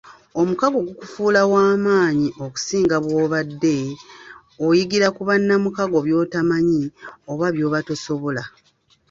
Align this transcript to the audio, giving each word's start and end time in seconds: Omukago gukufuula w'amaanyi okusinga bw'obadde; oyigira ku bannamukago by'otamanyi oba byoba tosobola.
Omukago 0.41 0.79
gukufuula 0.87 1.41
w'amaanyi 1.51 2.29
okusinga 2.45 2.95
bw'obadde; 3.03 3.75
oyigira 4.67 5.07
ku 5.15 5.21
bannamukago 5.29 5.97
by'otamanyi 6.05 6.83
oba 7.31 7.47
byoba 7.55 7.79
tosobola. 7.87 8.43